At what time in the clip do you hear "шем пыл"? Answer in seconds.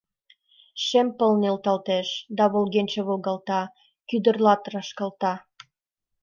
0.85-1.31